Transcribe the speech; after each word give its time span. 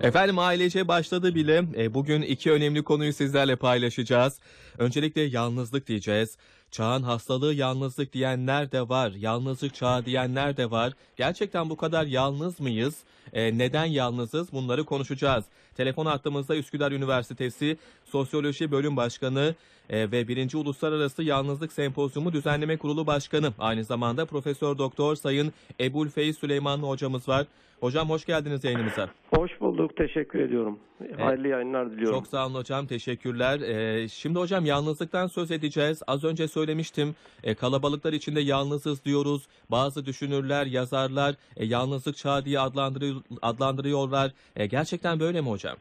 Efendim 0.00 0.38
ailece 0.38 0.88
başladı 0.88 1.34
bile. 1.34 1.64
E, 1.76 1.94
bugün 1.94 2.22
iki 2.22 2.52
önemli 2.52 2.82
konuyu 2.82 3.12
sizlerle 3.12 3.56
paylaşacağız. 3.56 4.40
Öncelikle 4.78 5.20
yalnızlık 5.20 5.86
diyeceğiz. 5.86 6.36
Çağın 6.70 7.02
hastalığı 7.02 7.54
yalnızlık 7.54 8.12
diyenler 8.12 8.72
de 8.72 8.88
var. 8.88 9.12
Yalnızlık 9.16 9.74
çağı 9.74 10.04
diyenler 10.04 10.56
de 10.56 10.70
var. 10.70 10.92
Gerçekten 11.16 11.70
bu 11.70 11.76
kadar 11.76 12.06
yalnız 12.06 12.60
mıyız? 12.60 13.04
E, 13.32 13.58
neden 13.58 13.84
yalnızız? 13.84 14.52
Bunları 14.52 14.84
konuşacağız. 14.84 15.44
Telefon 15.76 16.06
hattımızda 16.06 16.56
Üsküdar 16.56 16.92
Üniversitesi 16.92 17.76
Sosyoloji 18.04 18.70
Bölüm 18.70 18.96
Başkanı 18.96 19.54
e, 19.90 20.12
ve 20.12 20.28
1. 20.28 20.54
Uluslararası 20.54 21.22
Yalnızlık 21.22 21.72
Sempozyumu 21.72 22.32
Düzenleme 22.32 22.76
Kurulu 22.76 23.06
Başkanı. 23.06 23.52
Aynı 23.58 23.84
zamanda 23.84 24.26
Profesör 24.26 24.78
Doktor 24.78 25.16
Sayın 25.16 25.52
Ebul 25.80 26.08
Feyz 26.08 26.38
Süleymanlı 26.38 26.86
hocamız 26.86 27.28
var. 27.28 27.46
Hocam 27.80 28.10
hoş 28.10 28.24
geldiniz 28.24 28.64
yayınımıza. 28.64 29.08
Hoş 29.34 29.60
bulduk. 29.60 29.96
Teşekkür 29.96 30.38
ediyorum. 30.38 30.78
Hayırlı 31.18 31.48
yayınlar 31.48 31.90
diliyorum. 31.90 32.18
Çok 32.18 32.26
sağ 32.26 32.46
olun 32.46 32.54
hocam. 32.54 32.86
Teşekkürler. 32.86 33.60
Ee, 33.60 34.08
şimdi 34.08 34.38
hocam 34.38 34.64
yalnızlıktan 34.66 35.26
söz 35.26 35.50
edeceğiz. 35.50 36.02
Az 36.06 36.24
önce 36.24 36.48
söylemiştim. 36.60 37.14
e, 37.44 37.54
kalabalıklar 37.54 38.12
içinde 38.12 38.40
yalnızız 38.40 39.04
diyoruz. 39.04 39.48
Bazı 39.70 40.06
düşünürler, 40.06 40.66
yazarlar 40.66 41.34
e, 41.56 41.64
yalnızlık 41.64 42.16
çağı 42.16 42.44
diye 42.44 42.58
adlandırıyor, 42.58 43.14
adlandırıyorlar. 43.42 44.30
E, 44.56 44.66
gerçekten 44.66 45.20
böyle 45.20 45.40
mi 45.40 45.48
hocam? 45.48 45.76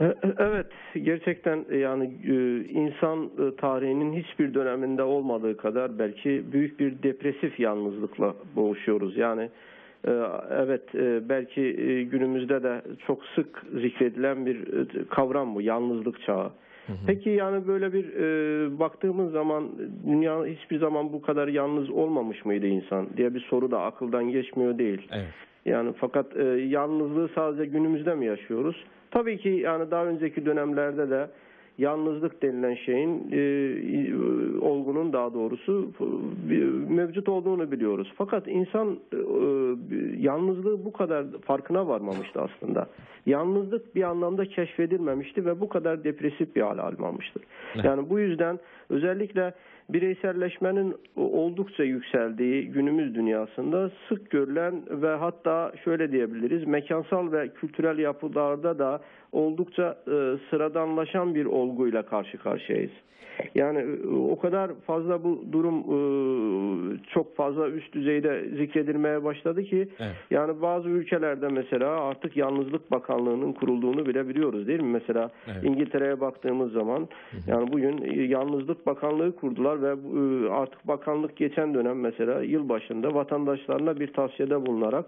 E- 0.00 0.04
e- 0.04 0.34
Evet, 0.38 0.66
gerçekten 1.02 1.64
e, 1.70 1.76
yani 1.76 2.04
insan 2.70 3.30
tarihinin 3.60 4.22
hiçbir 4.22 4.54
döneminde 4.54 5.02
olmadığı 5.02 5.56
kadar 5.56 5.98
belki 5.98 6.42
büyük 6.52 6.80
bir 6.80 7.02
depresif 7.02 7.60
yalnızlıkla 7.60 8.34
boğuşuyoruz. 8.56 9.16
Yani 9.16 9.50
evet 10.50 10.82
belki 11.28 11.62
günümüzde 12.10 12.62
de 12.62 12.82
çok 13.06 13.24
sık 13.34 13.62
zikredilen 13.82 14.46
bir 14.46 14.58
kavram 15.10 15.54
bu 15.54 15.60
yalnızlık 15.60 16.22
çağı. 16.22 16.50
Peki 17.06 17.30
yani 17.30 17.66
böyle 17.66 17.92
bir 17.92 18.04
e, 18.04 18.78
baktığımız 18.78 19.32
zaman 19.32 19.68
dünya 20.06 20.44
hiçbir 20.44 20.78
zaman 20.78 21.12
bu 21.12 21.22
kadar 21.22 21.48
yalnız 21.48 21.90
olmamış 21.90 22.44
mıydı 22.44 22.66
insan 22.66 23.06
diye 23.16 23.34
bir 23.34 23.40
soru 23.40 23.70
da 23.70 23.82
akıldan 23.82 24.24
geçmiyor 24.24 24.78
değil. 24.78 25.08
Evet. 25.12 25.34
Yani 25.64 25.92
fakat 25.96 26.36
e, 26.36 26.44
yalnızlığı 26.44 27.28
sadece 27.34 27.66
günümüzde 27.66 28.14
mi 28.14 28.26
yaşıyoruz? 28.26 28.84
Tabii 29.10 29.38
ki 29.38 29.48
yani 29.48 29.90
daha 29.90 30.04
önceki 30.06 30.46
dönemlerde 30.46 31.10
de 31.10 31.28
yalnızlık 31.82 32.42
denilen 32.42 32.74
şeyin 32.74 33.32
e, 33.32 33.38
e, 33.38 34.14
olgunun 34.58 35.12
daha 35.12 35.34
doğrusu 35.34 35.90
e, 36.50 36.54
mevcut 36.94 37.28
olduğunu 37.28 37.70
biliyoruz. 37.70 38.12
Fakat 38.16 38.48
insan 38.48 38.98
e, 39.12 39.16
yalnızlığı 40.18 40.84
bu 40.84 40.92
kadar 40.92 41.26
farkına 41.46 41.88
varmamıştı 41.88 42.40
aslında. 42.40 42.88
Yalnızlık 43.26 43.94
bir 43.94 44.02
anlamda 44.02 44.44
keşfedilmemişti 44.44 45.46
ve 45.46 45.60
bu 45.60 45.68
kadar 45.68 46.04
depresif 46.04 46.56
bir 46.56 46.60
hale 46.60 46.80
almamıştır. 46.80 47.42
Evet. 47.74 47.84
Yani 47.84 48.10
bu 48.10 48.18
yüzden 48.18 48.58
özellikle 48.90 49.54
bireyselleşmenin 49.92 50.96
oldukça 51.16 51.84
yükseldiği 51.84 52.68
günümüz 52.68 53.14
dünyasında 53.14 53.90
sık 54.08 54.30
görülen 54.30 54.82
ve 54.90 55.08
hatta 55.08 55.72
şöyle 55.84 56.12
diyebiliriz 56.12 56.66
mekansal 56.66 57.32
ve 57.32 57.48
kültürel 57.48 57.98
yapılarda 57.98 58.78
da 58.78 59.00
oldukça 59.32 59.98
e, 60.06 60.16
sıradanlaşan 60.50 61.34
bir 61.34 61.44
olguyla 61.44 62.02
karşı 62.02 62.38
karşıyayız. 62.38 62.92
Yani 63.54 63.78
e, 63.78 64.06
o 64.08 64.38
kadar 64.38 64.70
fazla 64.86 65.24
bu 65.24 65.44
durum 65.52 65.78
e, 65.78 65.98
çok 67.14 67.36
fazla 67.36 67.68
üst 67.68 67.94
düzeyde 67.94 68.44
zikredilmeye 68.56 69.24
başladı 69.24 69.62
ki 69.62 69.88
Evet. 69.98 70.16
yani 70.30 70.62
bazı 70.62 70.88
ülkelerde 70.88 71.48
mesela 71.48 72.00
artık 72.00 72.36
Yalnızlık 72.36 72.90
Bakanlığı'nın 72.90 73.52
kurulduğunu 73.52 74.06
bile 74.06 74.28
biliyoruz 74.28 74.66
değil 74.66 74.80
mi? 74.80 74.92
Mesela 74.92 75.30
Evet. 75.46 75.64
İngiltere'ye 75.64 76.20
baktığımız 76.20 76.72
zaman 76.72 77.08
yani 77.46 77.72
bugün 77.72 77.98
Yalnızlık 78.28 78.86
Bakanlığı 78.86 79.36
kurdular 79.36 79.81
ve 79.82 79.88
e, 79.88 80.50
artık 80.50 80.88
bakanlık 80.88 81.36
geçen 81.36 81.74
dönem 81.74 82.00
mesela 82.00 82.42
yılbaşında 82.42 83.14
vatandaşlarına 83.14 84.00
bir 84.00 84.12
tavsiyede 84.12 84.66
bulunarak 84.66 85.06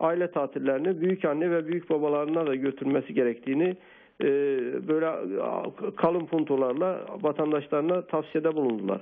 aile 0.00 0.30
tatillerini 0.30 1.00
büyük 1.00 1.24
anne 1.24 1.50
ve 1.50 1.66
büyük 1.66 1.90
babalarına 1.90 2.46
da 2.46 2.54
götürmesi 2.54 3.14
gerektiğini 3.14 3.76
e, 4.22 4.26
böyle 4.88 5.06
kalın 5.96 6.26
puntolarla 6.26 7.00
vatandaşlarına 7.22 8.02
tavsiyede 8.02 8.54
bulundular. 8.54 9.00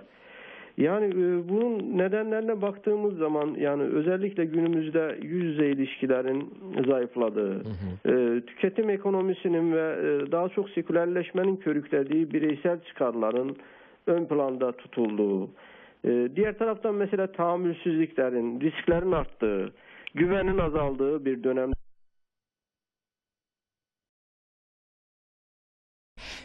Yani 0.79 1.07
e, 1.07 1.49
bunun 1.49 1.99
nedenlerine 1.99 2.63
baktığımız 2.63 3.17
zaman 3.17 3.57
yani 3.59 3.83
özellikle 3.83 4.45
günümüzde 4.45 5.19
yüz 5.23 5.45
yüze 5.45 5.69
ilişkilerin 5.69 6.55
zayıfladığı, 6.87 7.63
e, 8.07 8.41
tüketim 8.41 8.91
ekonomisinin 8.91 9.73
ve 9.73 9.97
daha 10.33 10.49
çok 10.49 10.71
sekülerleşmenin 10.71 11.57
körüklediği 11.57 12.33
bireysel 12.33 12.81
çıkarların 12.81 13.57
ön 14.07 14.27
planda 14.27 14.73
tutulduğu, 14.73 15.51
e, 16.05 16.29
diğer 16.37 16.59
taraftan 16.59 16.95
mesela 16.95 17.33
tahammülsüzlüklerin, 17.33 18.61
risklerin 18.61 19.13
arttığı, 19.13 19.73
güvenin 20.15 20.59
azaldığı 20.59 21.25
bir 21.25 21.45
dönem 21.45 21.73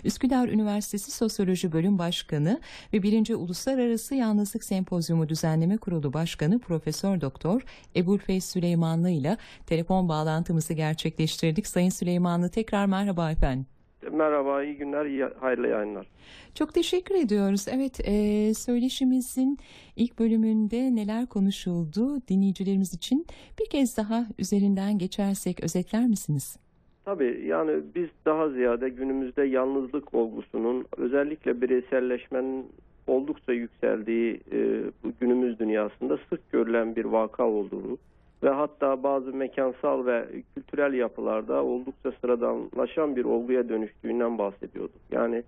Üsküdar 0.03 0.47
Üniversitesi 0.47 1.11
Sosyoloji 1.11 1.71
Bölüm 1.71 1.99
Başkanı 1.99 2.59
ve 2.93 3.03
1. 3.03 3.33
Uluslararası 3.35 4.15
Yalnızlık 4.15 4.63
Sempozyumu 4.63 5.29
Düzenleme 5.29 5.77
Kurulu 5.77 6.13
Başkanı 6.13 6.59
Profesör 6.59 7.21
Doktor 7.21 7.61
Ebul 7.95 8.17
Feyz 8.17 8.45
Süleymanlı 8.45 9.09
ile 9.09 9.37
telefon 9.65 10.09
bağlantımızı 10.09 10.73
gerçekleştirdik. 10.73 11.67
Sayın 11.67 11.89
Süleymanlı 11.89 12.49
tekrar 12.49 12.85
merhaba 12.85 13.31
efendim. 13.31 13.70
Merhaba, 14.11 14.63
iyi 14.63 14.75
günler, 14.77 15.05
iyi- 15.05 15.29
hayırlı 15.39 15.67
yayınlar. 15.67 16.07
Çok 16.55 16.73
teşekkür 16.73 17.15
ediyoruz. 17.15 17.65
Evet, 17.75 17.99
e, 18.07 18.53
söyleşimizin 18.53 19.57
ilk 19.95 20.19
bölümünde 20.19 20.95
neler 20.95 21.25
konuşuldu 21.25 22.21
dinleyicilerimiz 22.29 22.93
için 22.93 23.25
bir 23.59 23.65
kez 23.69 23.97
daha 23.97 24.25
üzerinden 24.39 24.97
geçersek 24.97 25.63
özetler 25.63 26.07
misiniz? 26.07 26.57
Tabii 27.05 27.45
yani 27.47 27.71
biz 27.95 28.09
daha 28.25 28.49
ziyade 28.49 28.89
günümüzde 28.89 29.43
yalnızlık 29.43 30.13
olgusunun 30.13 30.85
özellikle 30.97 31.61
bireyselleşmenin 31.61 32.65
oldukça 33.07 33.51
yükseldiği 33.53 34.41
e, 34.51 34.57
bu 35.03 35.11
günümüz 35.19 35.59
dünyasında 35.59 36.17
sık 36.29 36.51
görülen 36.51 36.95
bir 36.95 37.05
vaka 37.05 37.47
olduğunu 37.47 37.97
ve 38.43 38.49
hatta 38.49 39.03
bazı 39.03 39.33
mekansal 39.33 40.05
ve 40.05 40.25
kültürel 40.55 40.93
yapılarda 40.93 41.63
oldukça 41.63 42.11
sıradanlaşan 42.21 43.15
bir 43.15 43.25
olguya 43.25 43.69
dönüştüğünden 43.69 44.37
bahsediyorduk. 44.37 45.01
Yani 45.11 45.43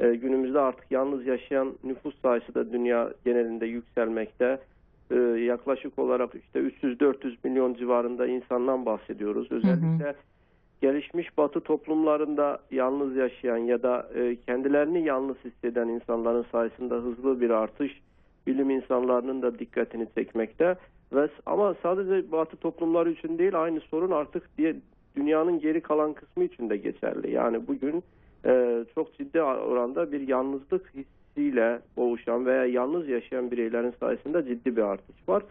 e, 0.00 0.14
günümüzde 0.14 0.60
artık 0.60 0.90
yalnız 0.90 1.26
yaşayan 1.26 1.72
nüfus 1.84 2.20
sayısı 2.22 2.54
da 2.54 2.72
dünya 2.72 3.10
genelinde 3.24 3.66
yükselmekte. 3.66 4.60
E, 5.10 5.14
yaklaşık 5.20 5.98
olarak 5.98 6.34
işte 6.34 6.58
300-400 6.58 7.36
milyon 7.44 7.74
civarında 7.74 8.26
insandan 8.26 8.86
bahsediyoruz. 8.86 9.52
Özellikle 9.52 10.14
gelişmiş 10.82 11.38
batı 11.38 11.60
toplumlarında 11.60 12.58
yalnız 12.70 13.16
yaşayan 13.16 13.56
ya 13.56 13.82
da 13.82 14.08
e, 14.14 14.36
kendilerini 14.36 15.04
yalnız 15.04 15.36
hisseden 15.44 15.88
insanların 15.88 16.46
sayısında 16.52 16.94
hızlı 16.94 17.40
bir 17.40 17.50
artış 17.50 18.00
bilim 18.46 18.70
insanlarının 18.70 19.42
da 19.42 19.58
dikkatini 19.58 20.06
çekmekte 20.14 20.76
ve 21.14 21.28
ama 21.46 21.74
sadece 21.82 22.32
batı 22.32 22.56
toplumları 22.56 23.10
için 23.10 23.38
değil 23.38 23.62
aynı 23.62 23.80
sorun 23.80 24.10
artık 24.10 24.58
diye 24.58 24.76
dünyanın 25.16 25.60
geri 25.60 25.80
kalan 25.80 26.12
kısmı 26.12 26.44
için 26.44 26.70
de 26.70 26.76
geçerli. 26.76 27.30
Yani 27.30 27.66
bugün 27.66 28.02
e, 28.46 28.84
çok 28.94 29.18
ciddi 29.18 29.42
oranda 29.42 30.12
bir 30.12 30.28
yalnızlık 30.28 30.92
hissiyle 30.94 31.80
boğuşan 31.96 32.46
veya 32.46 32.66
yalnız 32.66 33.08
yaşayan 33.08 33.50
bireylerin 33.50 33.94
sayısında 34.00 34.46
ciddi 34.46 34.76
bir 34.76 34.82
artış 34.82 35.28
var. 35.28 35.42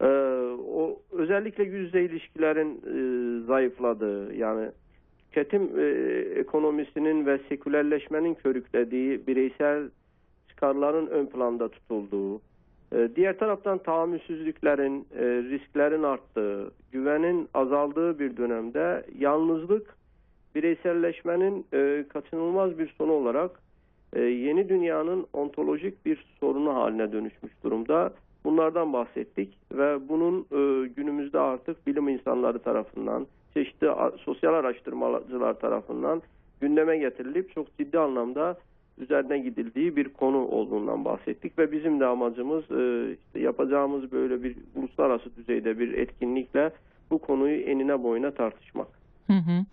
Ee, 0.00 0.06
o 0.74 1.02
özellikle 1.12 1.64
yüz 1.64 1.86
yüze 1.86 2.02
ilişkilerin 2.02 2.74
e, 2.86 3.46
zayıfladığı 3.46 4.34
yani 4.34 4.70
tüketim 5.18 5.70
e, 5.78 5.84
ekonomisinin 6.40 7.26
ve 7.26 7.40
sekülerleşmenin 7.48 8.34
körüklediği 8.34 9.26
bireysel 9.26 9.90
çıkarların 10.48 11.06
ön 11.06 11.26
planda 11.26 11.68
tutulduğu, 11.68 12.36
e, 12.36 12.40
diğer 13.16 13.38
taraftan 13.38 13.78
tahammülsüzlüklerin, 13.78 15.06
e, 15.18 15.24
risklerin 15.24 16.02
arttığı, 16.02 16.70
güvenin 16.92 17.48
azaldığı 17.54 18.18
bir 18.18 18.36
dönemde 18.36 19.06
yalnızlık 19.18 19.96
bireyselleşmenin 20.54 21.66
e, 21.72 22.04
kaçınılmaz 22.08 22.78
bir 22.78 22.94
sonu 22.98 23.12
olarak 23.12 23.50
e, 24.12 24.22
yeni 24.22 24.68
dünyanın 24.68 25.26
ontolojik 25.32 26.06
bir 26.06 26.24
sorunu 26.40 26.74
haline 26.74 27.12
dönüşmüş 27.12 27.52
durumda. 27.64 28.12
Bunlardan 28.44 28.92
bahsettik 28.92 29.58
ve 29.72 30.08
bunun 30.08 30.46
günümüzde 30.96 31.38
artık 31.38 31.86
bilim 31.86 32.08
insanları 32.08 32.58
tarafından, 32.58 33.26
çeşitli 33.54 33.88
sosyal 34.24 34.54
araştırmacılar 34.54 35.60
tarafından 35.60 36.22
gündeme 36.60 36.98
getirilip 36.98 37.54
çok 37.54 37.78
ciddi 37.78 37.98
anlamda 37.98 38.56
üzerine 38.98 39.38
gidildiği 39.38 39.96
bir 39.96 40.08
konu 40.08 40.46
olduğundan 40.46 41.04
bahsettik 41.04 41.58
ve 41.58 41.72
bizim 41.72 42.00
de 42.00 42.06
amacımız 42.06 42.70
e, 42.70 43.12
işte 43.12 43.40
yapacağımız 43.40 44.12
böyle 44.12 44.42
bir 44.42 44.56
uluslararası 44.74 45.36
düzeyde 45.36 45.78
bir 45.78 45.92
etkinlikle 45.92 46.70
bu 47.10 47.18
konuyu 47.18 47.60
enine 47.60 48.02
boyuna 48.02 48.30
tartışmak. 48.30 48.88
Hı 49.26 49.32
hı. 49.32 49.64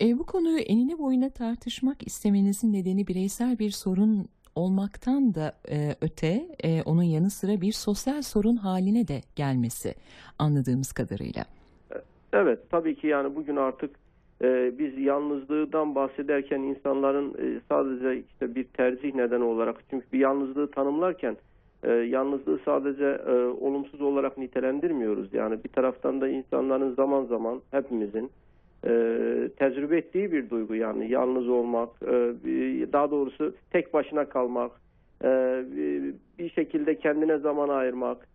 E, 0.00 0.18
bu 0.18 0.26
konuyu 0.26 0.58
enine 0.58 0.98
boyuna 0.98 1.30
tartışmak 1.30 2.06
istemenizin 2.06 2.72
nedeni 2.72 3.06
bireysel 3.06 3.58
bir 3.58 3.70
sorun 3.70 4.28
olmaktan 4.54 5.34
da 5.34 5.52
e, 5.70 5.96
öte 6.00 6.46
e, 6.64 6.82
onun 6.82 7.02
yanı 7.02 7.30
sıra 7.30 7.60
bir 7.60 7.72
sosyal 7.72 8.22
sorun 8.22 8.56
haline 8.56 9.08
de 9.08 9.20
gelmesi 9.36 9.94
anladığımız 10.38 10.92
kadarıyla. 10.92 11.44
Evet 12.32 12.58
tabii 12.70 12.94
ki 12.94 13.06
yani 13.06 13.36
bugün 13.36 13.56
artık 13.56 13.90
e, 14.42 14.78
biz 14.78 14.98
yalnızlığından 14.98 15.94
bahsederken 15.94 16.60
insanların 16.60 17.34
e, 17.38 17.60
sadece 17.68 18.22
işte 18.30 18.54
bir 18.54 18.64
tercih 18.64 19.14
nedeni 19.14 19.44
olarak 19.44 19.76
çünkü 19.90 20.06
bir 20.12 20.18
yalnızlığı 20.18 20.70
tanımlarken 20.70 21.36
e, 21.82 21.92
yalnızlığı 21.92 22.60
sadece 22.64 23.04
e, 23.04 23.32
olumsuz 23.44 24.00
olarak 24.00 24.38
nitelendirmiyoruz. 24.38 25.34
Yani 25.34 25.64
bir 25.64 25.68
taraftan 25.68 26.20
da 26.20 26.28
insanların 26.28 26.94
zaman 26.94 27.24
zaman 27.24 27.60
hepimizin 27.70 28.30
tecrübe 29.58 29.96
ettiği 29.96 30.32
bir 30.32 30.50
duygu 30.50 30.74
yani 30.74 31.10
yalnız 31.10 31.48
olmak, 31.48 32.00
daha 32.92 33.10
doğrusu 33.10 33.54
tek 33.70 33.94
başına 33.94 34.24
kalmak, 34.24 34.70
bir- 36.38 36.50
şekilde 36.50 36.98
kendine 36.98 37.38
zaman 37.38 37.68
ayırmak. 37.68 38.28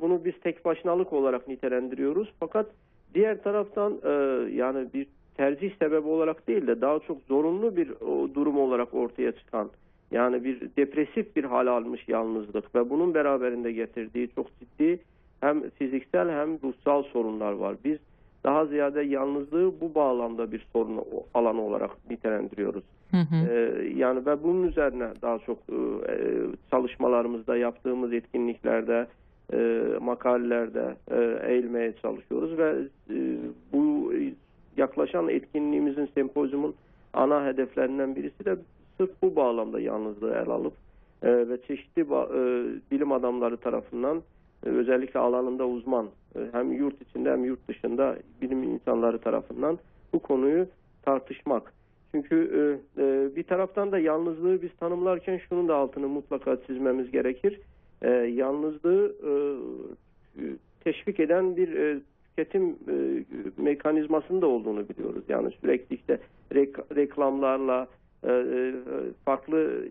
Bunu 0.00 0.24
biz 0.24 0.40
tek 0.40 0.64
başınalık 0.64 1.12
olarak 1.12 1.48
nitelendiriyoruz. 1.48 2.32
Fakat 2.40 2.66
diğer 3.14 3.42
taraftan 3.42 3.98
e, 4.04 4.10
yani 4.52 4.86
bir 4.94 5.06
tercih 5.36 5.76
sebebi 5.78 6.08
olarak 6.08 6.48
değil 6.48 6.66
de 6.66 6.80
daha 6.80 6.98
çok 6.98 7.22
zorunlu 7.22 7.76
bir 7.76 7.90
o, 7.90 8.34
durum 8.34 8.58
olarak 8.58 8.94
ortaya 8.94 9.32
çıkan 9.32 9.70
yani 10.10 10.44
bir 10.44 10.60
depresif 10.76 11.36
bir 11.36 11.44
hal 11.44 11.66
almış 11.66 12.08
yalnızlık 12.08 12.74
ve 12.74 12.90
bunun 12.90 13.14
beraberinde 13.14 13.72
getirdiği 13.72 14.28
çok 14.34 14.46
ciddi 14.58 14.98
hem 15.40 15.70
fiziksel 15.70 16.30
hem 16.30 16.62
ruhsal 16.62 17.02
sorunlar 17.02 17.52
var. 17.52 17.76
Biz 17.84 17.98
daha 18.44 18.66
ziyade 18.66 19.02
yalnızlığı 19.02 19.80
bu 19.80 19.94
bağlamda 19.94 20.52
bir 20.52 20.66
sorun 20.72 21.00
alanı 21.34 21.62
olarak 21.62 21.90
nitelendiriyoruz. 22.10 22.84
Hı 23.10 23.16
hı. 23.16 23.50
Ee, 23.50 23.88
yani 23.96 24.26
ve 24.26 24.42
bunun 24.42 24.68
üzerine 24.68 25.08
daha 25.22 25.38
çok 25.38 25.58
e, 25.58 25.74
e, 26.12 26.16
çalışmalarımızda 26.70 27.56
yaptığımız 27.56 28.12
etkinliklerde 28.12 29.06
e, 29.52 29.82
makalelerde 30.00 30.96
e, 31.10 31.50
eğilmeye 31.52 31.94
çalışıyoruz 32.02 32.58
ve 32.58 32.74
e, 33.10 33.38
bu 33.72 34.12
yaklaşan 34.76 35.28
etkinliğimizin 35.28 36.08
sempozyumun 36.14 36.74
ana 37.12 37.46
hedeflerinden 37.46 38.16
birisi 38.16 38.44
de 38.44 38.56
sırf 38.96 39.10
bu 39.22 39.36
bağlamda 39.36 39.80
yalnızlığı 39.80 40.34
el 40.34 40.48
alıp 40.48 40.72
e, 41.22 41.48
ve 41.48 41.62
çeşitli 41.68 42.02
e, 42.02 42.06
bilim 42.90 43.12
adamları 43.12 43.56
tarafından 43.56 44.22
e, 44.66 44.68
özellikle 44.68 45.20
alanında 45.20 45.66
uzman 45.66 46.06
e, 46.36 46.40
hem 46.52 46.72
yurt 46.72 47.02
içinde 47.02 47.30
hem 47.30 47.44
yurt 47.44 47.68
dışında 47.68 48.16
bilim 48.42 48.62
insanları 48.62 49.18
tarafından 49.18 49.78
bu 50.12 50.18
konuyu 50.18 50.66
tartışmak. 51.02 51.72
Çünkü 52.12 52.36
e, 52.96 53.02
e, 53.02 53.36
bir 53.36 53.42
taraftan 53.42 53.92
da 53.92 53.98
yalnızlığı 53.98 54.62
biz 54.62 54.70
tanımlarken 54.80 55.40
şunun 55.48 55.68
da 55.68 55.76
altını 55.76 56.08
mutlaka 56.08 56.56
çizmemiz 56.66 57.10
gerekir. 57.10 57.60
E, 58.02 58.10
yalnızlığı 58.10 59.14
e, 59.24 59.32
teşvik 60.84 61.20
eden 61.20 61.56
bir 61.56 61.76
e, 61.76 62.00
tüketim 62.24 62.68
e, 62.68 63.24
mekanizmasında 63.62 64.46
olduğunu 64.46 64.88
biliyoruz. 64.88 65.24
Yani 65.28 65.50
sürekli 65.60 65.96
işte 65.96 66.18
rek- 66.52 66.96
reklamlarla, 66.96 67.86
e, 68.24 68.32
e, 68.32 68.72
farklı 69.24 69.88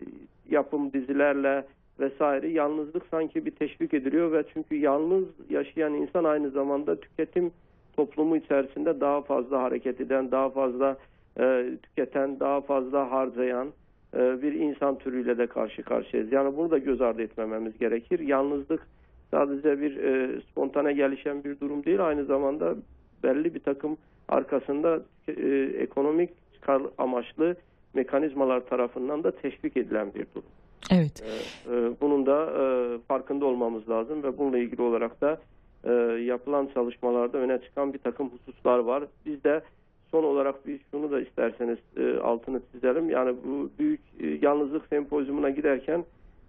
yapım 0.50 0.92
dizilerle 0.92 1.64
vesaire 2.00 2.48
yalnızlık 2.48 3.02
sanki 3.10 3.46
bir 3.46 3.50
teşvik 3.50 3.94
ediliyor 3.94 4.32
ve 4.32 4.44
çünkü 4.54 4.76
yalnız 4.76 5.24
yaşayan 5.50 5.94
insan 5.94 6.24
aynı 6.24 6.50
zamanda 6.50 7.00
tüketim 7.00 7.50
toplumu 7.96 8.36
içerisinde 8.36 9.00
daha 9.00 9.22
fazla 9.22 9.62
hareket 9.62 10.00
eden, 10.00 10.30
daha 10.30 10.50
fazla 10.50 10.96
e, 11.40 11.70
tüketen, 11.82 12.40
daha 12.40 12.60
fazla 12.60 13.10
harcayan 13.10 13.66
e, 13.66 13.72
bir 14.14 14.52
insan 14.52 14.98
türüyle 14.98 15.38
de 15.38 15.46
karşı 15.46 15.82
karşıyayız. 15.82 16.32
Yani 16.32 16.56
bunu 16.56 16.70
da 16.70 16.78
göz 16.78 17.00
ardı 17.00 17.22
etmememiz 17.22 17.78
gerekir. 17.78 18.20
Yalnızlık 18.20 18.86
sadece 19.30 19.80
bir 19.80 19.96
e, 19.96 20.40
spontane 20.40 20.92
gelişen 20.92 21.44
bir 21.44 21.60
durum 21.60 21.84
değil, 21.84 22.06
aynı 22.06 22.24
zamanda 22.24 22.74
belli 23.22 23.54
bir 23.54 23.60
takım 23.60 23.96
arkasında 24.28 25.02
e, 25.28 25.32
ekonomik 25.78 26.30
çıkar 26.54 26.82
amaçlı 26.98 27.56
mekanizmalar 27.94 28.60
tarafından 28.60 29.24
da 29.24 29.30
teşvik 29.30 29.76
edilen 29.76 30.14
bir 30.14 30.26
durum. 30.34 30.48
Evet. 30.90 31.22
E, 31.22 31.74
e, 31.74 31.90
bunun 32.00 32.26
da 32.26 32.44
e, 32.44 32.62
farkında 33.08 33.44
olmamız 33.46 33.88
lazım 33.88 34.22
ve 34.22 34.38
bununla 34.38 34.58
ilgili 34.58 34.82
olarak 34.82 35.20
da 35.20 35.40
e, 35.84 35.92
yapılan 36.22 36.68
çalışmalarda 36.74 37.38
öne 37.38 37.58
çıkan 37.58 37.92
bir 37.92 37.98
takım 37.98 38.30
hususlar 38.30 38.78
var. 38.78 39.04
Biz 39.26 39.44
de 39.44 39.62
son 40.10 40.24
olarak 40.24 40.66
bir 40.66 40.80
şunu 40.90 41.10
da 41.10 41.20
isterseniz 41.20 41.78
e, 41.96 42.18
altını 42.18 42.60
çizelim. 42.72 43.10
Yani 43.10 43.36
bu 43.44 43.70
büyük 43.78 44.00
e, 44.20 44.26
yalnızlık 44.26 44.86
sempozyumuna 44.86 45.50
giderken 45.50 46.04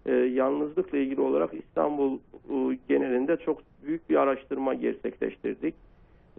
e, 0.05 0.11
yalnızlıkla 0.13 0.97
ilgili 0.97 1.21
olarak 1.21 1.53
İstanbul 1.53 2.17
e, 2.49 2.77
genelinde 2.89 3.37
çok 3.37 3.61
büyük 3.83 4.09
bir 4.09 4.15
araştırma 4.15 4.73
gerçekleştirdik. 4.73 5.75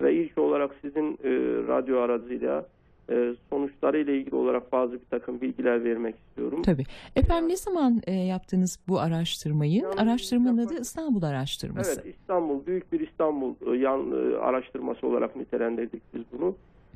Ve 0.00 0.14
ilk 0.14 0.38
olarak 0.38 0.74
sizin 0.82 1.12
e, 1.12 1.30
radyo 1.68 1.98
aracıyla 1.98 2.66
e, 3.10 3.34
sonuçları 3.50 3.98
ile 3.98 4.18
ilgili 4.18 4.34
olarak 4.34 4.72
bazı 4.72 4.92
bir 4.92 5.06
takım 5.10 5.40
bilgiler 5.40 5.84
vermek 5.84 6.14
istiyorum. 6.18 6.62
Tabii. 6.62 6.84
Efendim 7.16 7.48
ne 7.48 7.56
zaman 7.56 8.00
e, 8.06 8.12
yaptınız 8.12 8.78
bu 8.88 9.00
araştırmayı? 9.00 9.82
Yani 9.82 10.00
Araştırmanın 10.00 10.58
adı 10.58 10.80
İstanbul 10.80 11.22
Araştırması. 11.22 12.02
Evet 12.04 12.16
İstanbul 12.16 12.66
büyük 12.66 12.92
bir 12.92 13.00
İstanbul 13.00 13.54
e, 13.74 13.78
yan 13.78 14.12
e, 14.12 14.36
araştırması 14.36 15.06
olarak 15.06 15.36
nitelendirdik 15.36 16.02
biz 16.14 16.22
bunu. 16.32 16.54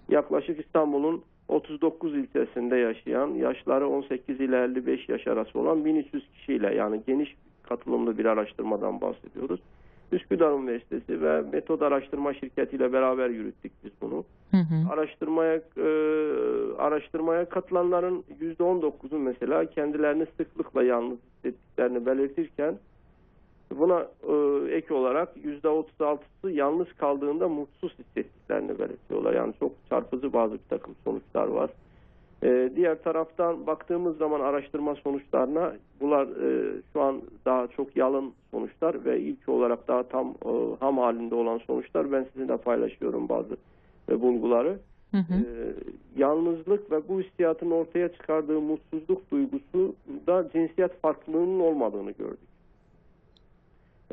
Yaklaşık 0.08 0.60
İstanbul'un 0.60 1.22
39 1.48 2.14
ilçesinde 2.14 2.76
yaşayan 2.76 3.28
yaşları 3.28 3.88
18 3.88 4.40
ile 4.40 4.64
55 4.64 5.08
yaş 5.08 5.26
arası 5.26 5.58
olan 5.58 5.84
1300 5.84 6.28
kişiyle 6.34 6.74
yani 6.74 7.00
geniş 7.06 7.36
katılımlı 7.62 8.18
bir 8.18 8.24
araştırmadan 8.24 9.00
bahsediyoruz. 9.00 9.60
Üsküdar 10.12 10.58
Üniversitesi 10.58 11.22
ve 11.22 11.42
Metod 11.52 11.80
Araştırma 11.80 12.34
Şirketi 12.34 12.76
ile 12.76 12.92
beraber 12.92 13.28
yürüttük 13.28 13.72
biz 13.84 13.90
bunu. 14.00 14.24
Hı 14.50 14.56
hı. 14.56 14.92
Araştırmaya 14.92 15.54
e, 15.76 15.88
araştırmaya 16.78 17.48
katılanların 17.48 18.24
%19'u 18.40 19.18
mesela 19.18 19.66
kendilerini 19.70 20.26
sıklıkla 20.36 20.82
yalnız 20.82 21.18
hissettiklerini 21.18 22.06
belirtirken 22.06 22.74
buna 23.74 24.00
e, 24.00 24.34
ek 24.74 24.94
olarak 24.94 25.36
%36'sı 25.36 26.50
yalnız 26.50 26.92
kaldığında 26.92 27.48
mutsuz 27.48 27.98
hissettiklerini 27.98 28.78
belirtiyorlar. 28.78 29.34
Yani 29.34 29.54
çok 29.60 29.72
çarpıcı 29.88 30.32
bazı 30.32 30.54
bir 30.54 30.68
takım 30.68 30.94
sonuçlar 31.04 31.46
var. 31.46 31.70
E, 32.42 32.70
diğer 32.76 33.02
taraftan 33.02 33.66
baktığımız 33.66 34.18
zaman 34.18 34.40
araştırma 34.40 34.94
sonuçlarına 34.94 35.72
bunlar 36.00 36.26
e, 36.26 36.80
şu 36.92 37.00
an 37.02 37.22
daha 37.44 37.66
çok 37.66 37.96
yalın 37.96 38.32
sonuçlar 38.50 39.04
ve 39.04 39.20
ilk 39.20 39.48
olarak 39.48 39.88
daha 39.88 40.02
tam 40.02 40.28
e, 40.28 40.50
ham 40.80 40.98
halinde 40.98 41.34
olan 41.34 41.58
sonuçlar 41.58 42.12
ben 42.12 42.26
sizinle 42.32 42.56
paylaşıyorum 42.56 43.28
bazı 43.28 43.56
e, 44.10 44.20
bulguları. 44.20 44.78
Hı 45.10 45.16
hı. 45.16 45.34
Ee, 45.34 45.74
yalnızlık 46.16 46.92
ve 46.92 47.08
bu 47.08 47.20
hissiyatın 47.20 47.70
ortaya 47.70 48.12
çıkardığı 48.12 48.60
mutsuzluk 48.60 49.30
duygusu 49.30 49.94
da 50.26 50.48
cinsiyet 50.52 51.00
farklılığının 51.00 51.60
olmadığını 51.60 52.10
gördük. 52.10 52.48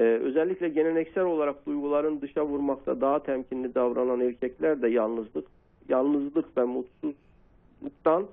Ee, 0.04 0.06
özellikle 0.06 0.70
geleneksel 0.70 1.24
olarak 1.24 1.66
duyguların 1.66 2.22
dışa 2.22 2.46
vurmakta 2.46 3.02
daha 3.02 3.24
temkinli 3.24 3.76
davranan 3.76 4.20
erkekler 4.22 4.82
de 4.82 4.90
yalnızlık, 4.90 5.46
yalnızlık 5.90 6.58
ve 6.58 6.64
mutsuzluktan 6.64 8.26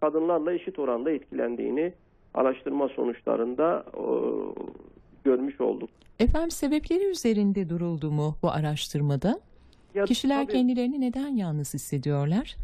kadınlarla 0.00 0.52
eşit 0.52 0.78
oranda 0.78 1.10
etkilendiğini 1.10 1.92
araştırma 2.34 2.88
sonuçlarında 2.88 3.84
e, 3.94 4.02
görmüş 5.24 5.60
olduk. 5.60 5.90
Efendim 6.18 6.50
sebepleri 6.50 7.04
üzerinde 7.04 7.68
duruldu 7.68 8.10
mu 8.10 8.34
bu 8.42 8.50
araştırmada? 8.50 9.40
Ya 9.94 10.04
Kişiler 10.04 10.42
tabii- 10.42 10.52
kendilerini 10.52 11.00
neden 11.00 11.28
yalnız 11.36 11.74
hissediyorlar? 11.74 12.56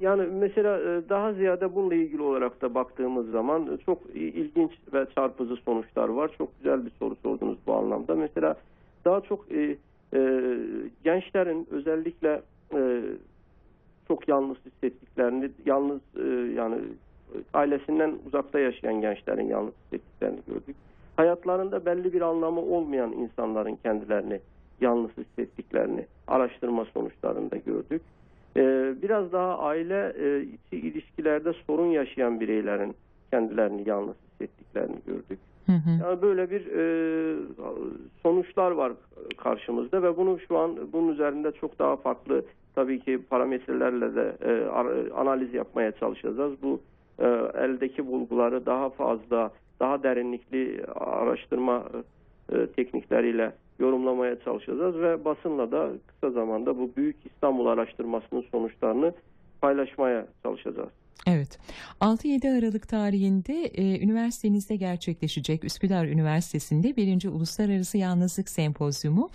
Yani 0.00 0.26
mesela 0.26 0.78
e, 0.78 1.08
daha 1.08 1.32
ziyade 1.32 1.74
bununla 1.74 1.94
ilgili 1.94 2.22
olarak 2.22 2.62
da 2.62 2.74
baktığımız 2.74 3.30
zaman 3.30 3.74
e, 3.74 3.76
çok 3.76 3.98
ilginç 4.14 4.72
ve 4.94 5.06
çarpıcı 5.14 5.56
sonuçlar 5.56 6.08
var. 6.08 6.30
Çok 6.38 6.58
güzel 6.58 6.86
bir 6.86 6.90
soru 6.90 7.16
sordunuz 7.22 7.58
bu 7.66 7.74
anlamda. 7.74 8.14
Mesela 8.14 8.56
daha 9.04 9.20
çok 9.20 9.52
e, 9.52 9.76
e, 10.14 10.42
gençlerin 11.04 11.68
özellikle 11.70 12.42
e, 12.74 13.02
çok 14.08 14.28
yalnız 14.28 14.56
hissettiklerini, 14.66 15.50
yalnız 15.66 16.00
e, 16.16 16.52
yani 16.54 16.76
ailesinden 17.54 18.14
uzakta 18.26 18.58
yaşayan 18.58 19.00
gençlerin 19.00 19.46
yalnız 19.46 19.74
hissettiklerini 19.84 20.40
gördük. 20.46 20.76
Hayatlarında 21.16 21.86
belli 21.86 22.12
bir 22.12 22.20
anlamı 22.20 22.60
olmayan 22.60 23.12
insanların 23.12 23.76
kendilerini 23.82 24.40
yalnız 24.80 25.10
hissettiklerini 25.16 26.06
araştırma 26.26 26.84
sonuçlarında 26.84 27.56
gördük. 27.56 28.02
Ee, 28.56 28.94
biraz 29.02 29.32
daha 29.32 29.58
aile 29.58 30.12
e, 30.18 30.42
içi 30.42 30.88
ilişkilerde 30.88 31.52
sorun 31.66 31.86
yaşayan 31.86 32.40
bireylerin 32.40 32.94
kendilerini 33.30 33.88
yalnız 33.88 34.16
hissettiklerini 34.32 34.96
gördük. 35.06 35.38
Hı 35.66 35.72
hı. 35.72 35.90
Yani 36.04 36.22
böyle 36.22 36.50
bir 36.50 36.66
e, 36.66 36.84
sonuçlar 38.22 38.70
var 38.70 38.92
karşımızda 39.36 40.02
ve 40.02 40.16
bunu 40.16 40.38
şu 40.48 40.58
an 40.58 40.76
bunun 40.92 41.12
üzerinde 41.12 41.52
çok 41.52 41.78
daha 41.78 41.96
farklı 41.96 42.44
tabii 42.74 43.00
ki 43.00 43.20
parametrelerle 43.30 44.14
de 44.14 44.36
e, 44.44 44.66
analiz 45.14 45.54
yapmaya 45.54 45.92
çalışacağız. 45.92 46.62
Bu 46.62 46.80
e, 47.18 47.26
eldeki 47.54 48.06
bulguları 48.06 48.66
daha 48.66 48.90
fazla, 48.90 49.50
daha 49.80 50.02
derinlikli 50.02 50.84
araştırma 50.94 51.84
e, 52.52 52.66
teknikleriyle 52.66 53.52
yorumlamaya 53.80 54.40
çalışacağız 54.40 54.98
ve 54.98 55.24
basınla 55.24 55.72
da 55.72 55.90
kısa 56.06 56.30
zamanda 56.30 56.78
bu 56.78 56.90
Büyük 56.96 57.16
İstanbul 57.26 57.66
araştırmasının 57.66 58.44
sonuçlarını 58.52 59.12
paylaşmaya 59.60 60.26
çalışacağız. 60.42 60.99
Evet. 61.36 61.58
6-7 62.00 62.58
Aralık 62.58 62.88
tarihinde 62.88 63.52
e, 63.52 64.04
üniversitenizde 64.04 64.76
gerçekleşecek 64.76 65.64
Üsküdar 65.64 66.06
Üniversitesi'nde 66.06 66.96
1. 66.96 67.28
Uluslararası 67.28 67.98
Yalnızlık 67.98 68.48
Sempozyumu. 68.48 69.30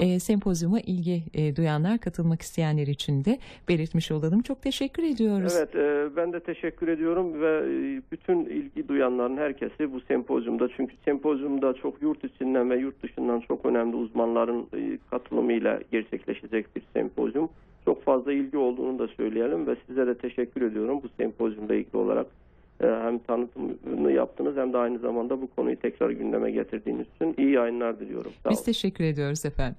E, 0.00 0.18
sempozyuma 0.18 0.80
ilgi 0.80 1.22
e, 1.34 1.56
duyanlar, 1.56 1.98
katılmak 1.98 2.42
isteyenler 2.42 2.86
için 2.86 3.24
de 3.24 3.38
belirtmiş 3.68 4.10
olalım. 4.10 4.42
Çok 4.42 4.62
teşekkür 4.62 5.02
ediyoruz. 5.02 5.54
Evet, 5.56 5.74
e, 5.74 6.16
ben 6.16 6.32
de 6.32 6.40
teşekkür 6.40 6.88
ediyorum 6.88 7.40
ve 7.40 7.56
e, 7.58 8.02
bütün 8.12 8.44
ilgi 8.44 8.88
duyanların 8.88 9.36
herkesi 9.36 9.92
bu 9.92 10.00
sempozyumda 10.00 10.68
çünkü 10.76 10.94
sempozyumda 11.04 11.74
çok 11.74 12.02
yurt 12.02 12.24
içinden 12.24 12.70
ve 12.70 12.78
yurt 12.78 13.02
dışından 13.02 13.40
çok 13.40 13.66
önemli 13.66 13.96
uzmanların 13.96 14.66
e, 14.76 14.98
katılımıyla 15.10 15.80
gerçekleşecek 15.92 16.76
bir 16.76 16.82
sempozyum. 16.92 17.48
Çok 17.88 18.04
fazla 18.04 18.32
ilgi 18.32 18.56
olduğunu 18.56 18.98
da 18.98 19.08
söyleyelim 19.08 19.66
ve 19.66 19.76
size 19.86 20.06
de 20.06 20.18
teşekkür 20.18 20.62
ediyorum 20.62 21.00
bu 21.02 21.08
sempozyumda 21.08 21.74
ilgili 21.74 21.96
olarak 21.96 22.26
e, 22.80 22.86
hem 22.86 23.18
tanıtımını 23.18 24.12
yaptınız 24.12 24.56
hem 24.56 24.72
de 24.72 24.78
aynı 24.78 24.98
zamanda 24.98 25.42
bu 25.42 25.46
konuyu 25.46 25.76
tekrar 25.76 26.10
gündeme 26.10 26.50
getirdiğiniz 26.50 27.06
için 27.16 27.34
iyi 27.38 27.50
yayınlar 27.50 28.00
diliyorum. 28.00 28.32
Sağ 28.42 28.48
olun. 28.48 28.56
Biz 28.56 28.64
teşekkür 28.64 29.04
ediyoruz 29.04 29.44
efendim. 29.44 29.76